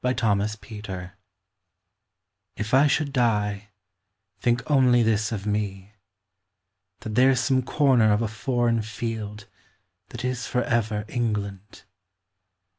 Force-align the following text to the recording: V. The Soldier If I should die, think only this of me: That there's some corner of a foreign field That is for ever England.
V. 0.03 0.13
The 0.13 0.47
Soldier 0.47 1.13
If 2.57 2.73
I 2.73 2.87
should 2.87 3.13
die, 3.13 3.67
think 4.39 4.63
only 4.65 5.03
this 5.03 5.31
of 5.31 5.45
me: 5.45 5.93
That 7.01 7.13
there's 7.13 7.39
some 7.39 7.61
corner 7.61 8.11
of 8.11 8.23
a 8.23 8.27
foreign 8.27 8.81
field 8.81 9.45
That 10.09 10.25
is 10.25 10.47
for 10.47 10.63
ever 10.63 11.05
England. 11.07 11.83